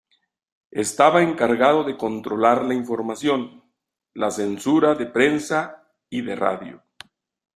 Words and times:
Estaba 0.71 1.21
encargado 1.21 1.83
de 1.83 1.95
controlar 1.95 2.65
la 2.65 2.73
información, 2.73 3.71
la 4.15 4.31
censura 4.31 4.95
de 4.95 5.05
prensa 5.05 5.87
y 6.09 6.23
de 6.23 6.35
radio. 6.35 6.83